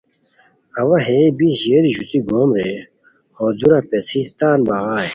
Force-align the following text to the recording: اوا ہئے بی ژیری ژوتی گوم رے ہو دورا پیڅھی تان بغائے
اوا 0.79 0.97
ہئے 1.07 1.23
بی 1.37 1.47
ژیری 1.61 1.91
ژوتی 1.95 2.19
گوم 2.27 2.49
رے 2.59 2.71
ہو 3.37 3.45
دورا 3.57 3.79
پیڅھی 3.89 4.21
تان 4.37 4.57
بغائے 4.67 5.09